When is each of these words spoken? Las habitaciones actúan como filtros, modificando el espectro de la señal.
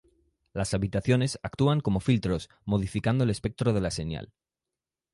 Las 0.53 0.73
habitaciones 0.73 1.39
actúan 1.43 1.79
como 1.79 1.99
filtros, 1.99 2.49
modificando 2.65 3.23
el 3.23 3.29
espectro 3.29 3.71
de 3.71 3.81
la 3.81 3.91
señal. 3.91 4.33